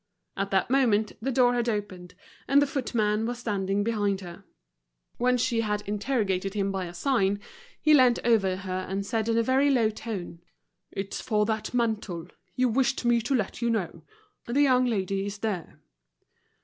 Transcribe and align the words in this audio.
At 0.35 0.49
that 0.49 0.71
moment 0.71 1.11
the 1.21 1.31
door 1.31 1.53
had 1.53 1.69
opened 1.69 2.15
and 2.47 2.59
the 2.59 2.65
footman 2.65 3.27
was 3.27 3.37
standing 3.37 3.83
behind 3.83 4.21
her. 4.21 4.43
When 5.17 5.37
she 5.37 5.61
had 5.61 5.83
interrogated 5.87 6.55
him 6.55 6.71
by 6.71 6.85
a 6.85 6.93
sign, 6.95 7.39
he 7.79 7.93
leant 7.93 8.17
over 8.25 8.55
her 8.55 8.87
and 8.89 9.05
said 9.05 9.29
in 9.29 9.37
a 9.37 9.43
very 9.43 9.69
low 9.69 9.91
tone: 9.91 10.41
"It's 10.91 11.21
for 11.21 11.45
that 11.45 11.75
mantle. 11.75 12.29
You 12.55 12.67
wished 12.69 13.05
me 13.05 13.21
to 13.21 13.35
let 13.35 13.61
you 13.61 13.69
know. 13.69 14.01
The 14.47 14.63
young 14.63 14.85
lady 14.87 15.23
is 15.27 15.37
there." 15.37 15.79